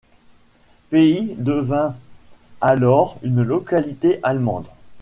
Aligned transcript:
Féy 0.89 1.35
devint 1.37 1.95
alors 2.59 3.19
une 3.21 3.43
localité 3.43 4.19
allemande. 4.23 4.65